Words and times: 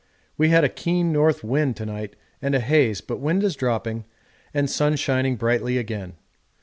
We 0.35 0.49
had 0.49 0.63
a 0.63 0.67
keen 0.67 1.11
north 1.11 1.43
wind 1.43 1.75
to 1.75 1.85
night 1.85 2.15
and 2.41 2.55
a 2.55 2.59
haze, 2.59 3.01
but 3.01 3.19
wind 3.19 3.43
is 3.43 3.55
dropping 3.55 4.05
and 4.51 4.67
sun 4.67 4.95
shining 4.95 5.35
brightly 5.35 5.77
again. 5.77 6.13